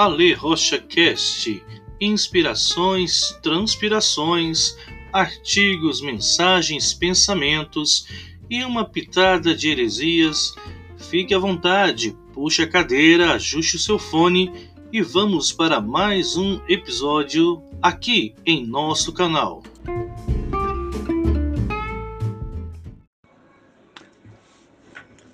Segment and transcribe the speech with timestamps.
[0.00, 1.62] Ale Rocha Cast,
[2.00, 4.74] inspirações, transpirações,
[5.12, 8.08] artigos, mensagens, pensamentos
[8.48, 10.54] e uma pitada de heresias.
[10.96, 14.50] Fique à vontade, puxe a cadeira, ajuste o seu fone
[14.90, 19.62] e vamos para mais um episódio aqui em nosso canal.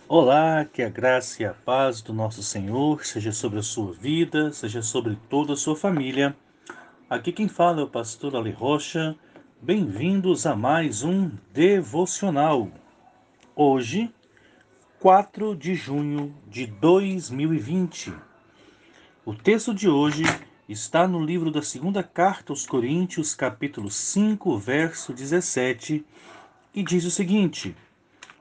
[0.08, 4.52] Olá, que a graça e a paz do nosso Senhor seja sobre a sua vida,
[4.52, 6.36] seja sobre toda a sua família.
[7.10, 9.16] Aqui quem fala é o pastor Ali Rocha.
[9.60, 12.70] Bem-vindos a mais um devocional.
[13.56, 14.08] Hoje,
[15.00, 18.14] 4 de junho de 2020.
[19.24, 20.22] O texto de hoje
[20.68, 26.06] está no livro da segunda carta aos Coríntios, capítulo 5, verso 17,
[26.72, 27.74] e diz o seguinte: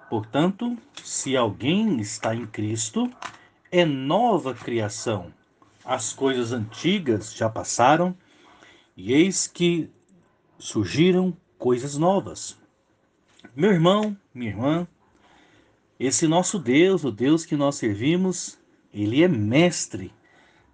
[0.10, 3.12] Portanto, se alguém está em Cristo,
[3.72, 5.34] é nova criação.
[5.84, 8.16] As coisas antigas já passaram,
[8.96, 9.90] e eis que
[10.58, 12.58] surgiram coisas novas.
[13.56, 14.88] Meu irmão, minha irmã,
[16.00, 18.60] esse nosso Deus, o Deus que nós servimos,
[18.94, 20.14] ele é mestre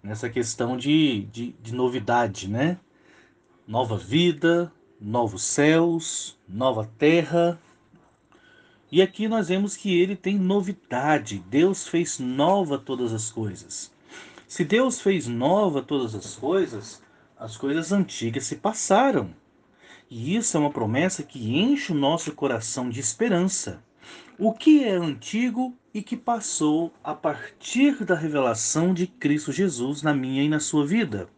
[0.02, 2.78] nessa questão de, de, de novidade, né?
[3.66, 7.58] Nova vida, novos céus, nova terra,
[8.92, 11.42] e aqui nós vemos que ele tem novidade.
[11.48, 13.90] Deus fez nova todas as coisas.
[14.46, 17.02] Se Deus fez nova todas as coisas,
[17.38, 19.34] as coisas antigas se passaram.
[20.10, 23.82] E isso é uma promessa que enche o nosso coração de esperança.
[24.38, 30.12] O que é antigo e que passou a partir da revelação de Cristo Jesus na
[30.12, 31.30] minha e na sua vida?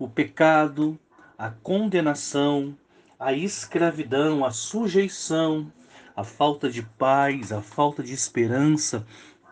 [0.00, 0.98] O pecado,
[1.38, 2.76] a condenação,
[3.20, 5.70] a escravidão, a sujeição,
[6.16, 9.06] a falta de paz, a falta de esperança,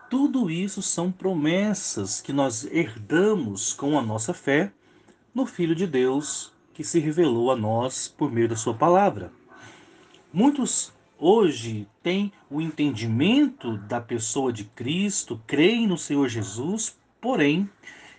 [0.09, 4.71] tudo isso são promessas que nós herdamos com a nossa fé
[5.33, 9.31] no Filho de Deus que se revelou a nós por meio da Sua palavra.
[10.33, 17.69] Muitos hoje têm o entendimento da pessoa de Cristo, creem no Senhor Jesus, porém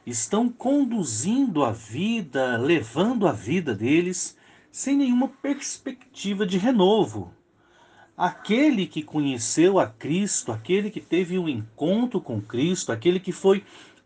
[0.06, 4.36] estão conduzindo a vida, levando a vida deles
[4.70, 7.34] sem nenhuma perspectiva de renovo,
[8.22, 13.64] aquele que conheceu a Cristo, aquele que teve um encontro com Cristo, aquele que foi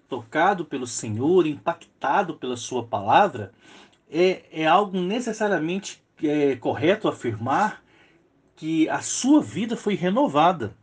[0.09, 3.53] tocado pelo Senhor, impactado pela Sua palavra,
[4.11, 7.85] é, é algo necessariamente é, correto afirmar
[8.57, 10.75] que a sua vida foi renovada.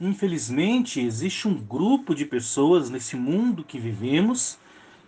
[0.00, 4.58] Infelizmente, existe um grupo de pessoas nesse mundo que vivemos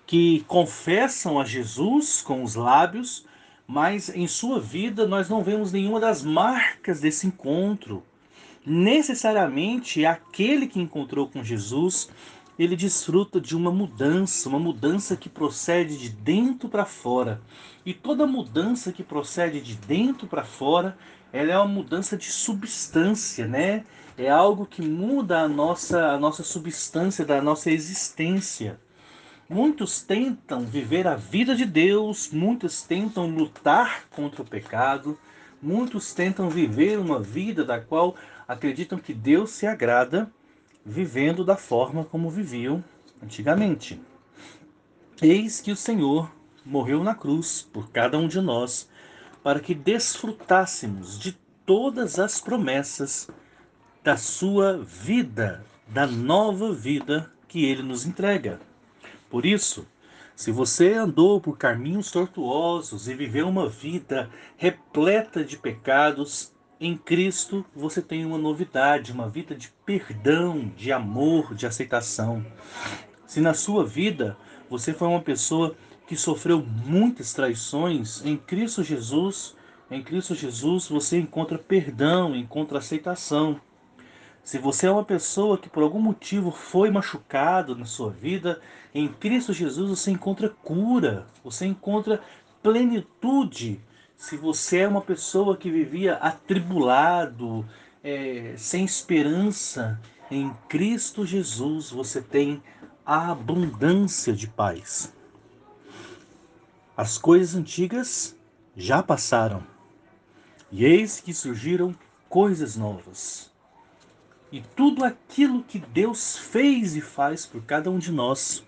[0.05, 3.25] que confessam a Jesus com os lábios,
[3.67, 8.03] mas em sua vida nós não vemos nenhuma das marcas desse encontro.
[8.67, 12.09] Necessariamente aquele que encontrou com Jesus,
[12.59, 17.43] ele desfruta de uma mudança, uma mudança que procede de dentro para fora.
[17.85, 20.97] E toda mudança que procede de dentro para fora,
[21.33, 23.85] ela é uma mudança de substância, né?
[24.17, 28.79] É algo que muda a nossa, a nossa substância da nossa existência.
[29.49, 35.19] Muitos tentam viver a vida de Deus, muitos tentam lutar contra o pecado,
[35.61, 38.17] muitos tentam viver uma vida da qual
[38.49, 40.33] acreditam que Deus se agrada,
[40.85, 42.83] vivendo da forma como viviam
[43.23, 44.01] antigamente.
[45.21, 46.33] Eis que o Senhor
[46.65, 48.89] morreu na cruz por cada um de nós,
[49.43, 51.33] para que desfrutássemos de
[51.67, 53.29] todas as promessas
[54.03, 58.59] da sua vida, da nova vida que ele nos entrega.
[59.31, 59.87] Por isso,
[60.35, 67.65] se você andou por caminhos tortuosos e viveu uma vida repleta de pecados, em Cristo
[67.75, 72.45] você tem uma novidade, uma vida de perdão, de amor, de aceitação.
[73.27, 74.37] Se na sua vida
[74.69, 79.57] você foi uma pessoa que sofreu muitas traições, em Cristo Jesus,
[79.91, 83.61] em Cristo Jesus você encontra perdão, encontra aceitação.
[84.45, 88.61] Se você é uma pessoa que por algum motivo foi machucado na sua vida,
[88.95, 92.21] em Cristo Jesus você encontra cura, você encontra
[92.63, 93.81] plenitude.
[94.19, 97.65] Se você é uma pessoa que vivia atribulado,
[98.03, 99.99] é, sem esperança,
[100.31, 102.63] em Cristo Jesus você tem
[103.05, 105.11] a abundância de paz.
[106.95, 108.37] As coisas antigas
[108.77, 109.63] já passaram,
[110.71, 111.95] e eis que surgiram
[112.29, 113.54] coisas novas
[114.55, 118.65] e tudo aquilo que Deus fez e faz por cada um de nós,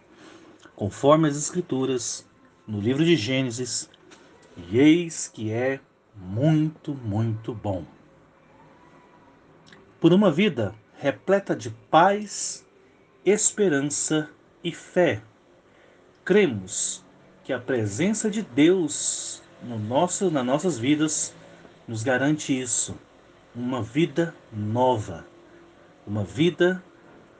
[0.74, 2.26] conforme as Escrituras,
[2.66, 3.88] no livro de Gênesis,
[4.56, 5.78] e eis que é
[6.16, 7.84] muito, muito bom.
[10.00, 12.66] Por uma vida repleta de paz,
[13.24, 14.28] esperança
[14.64, 15.22] e fé,
[16.24, 17.04] cremos
[17.44, 21.32] que a presença de Deus no nosso, nas nossas vidas
[21.86, 22.98] nos garante isso,
[23.54, 25.24] uma vida nova,
[26.06, 26.82] uma vida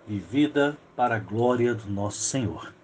[0.07, 2.75] vivida para a glória do nosso Senhor.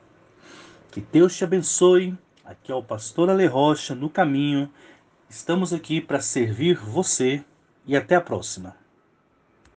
[0.90, 2.17] Que Deus te abençoe.
[2.44, 4.70] Aqui é o pastor Ale Rocha no caminho.
[5.29, 7.44] Estamos aqui para servir você
[7.87, 8.81] e até a próxima.